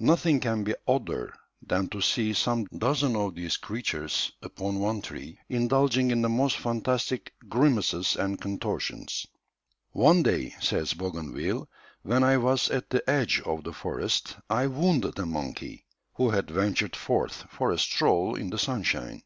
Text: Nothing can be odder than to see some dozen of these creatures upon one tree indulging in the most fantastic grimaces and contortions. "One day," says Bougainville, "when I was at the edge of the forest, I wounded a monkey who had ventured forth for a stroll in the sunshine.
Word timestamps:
Nothing 0.00 0.40
can 0.40 0.64
be 0.64 0.74
odder 0.88 1.32
than 1.62 1.86
to 1.90 2.00
see 2.00 2.32
some 2.32 2.64
dozen 2.76 3.14
of 3.14 3.36
these 3.36 3.56
creatures 3.56 4.32
upon 4.42 4.80
one 4.80 5.00
tree 5.02 5.38
indulging 5.48 6.10
in 6.10 6.20
the 6.20 6.28
most 6.28 6.56
fantastic 6.56 7.32
grimaces 7.48 8.16
and 8.16 8.40
contortions. 8.40 9.28
"One 9.92 10.24
day," 10.24 10.56
says 10.60 10.94
Bougainville, 10.94 11.68
"when 12.02 12.24
I 12.24 12.38
was 12.38 12.68
at 12.70 12.90
the 12.90 13.08
edge 13.08 13.40
of 13.46 13.62
the 13.62 13.72
forest, 13.72 14.34
I 14.50 14.66
wounded 14.66 15.16
a 15.20 15.26
monkey 15.26 15.86
who 16.14 16.30
had 16.30 16.50
ventured 16.50 16.96
forth 16.96 17.44
for 17.48 17.70
a 17.70 17.78
stroll 17.78 18.34
in 18.34 18.50
the 18.50 18.58
sunshine. 18.58 19.22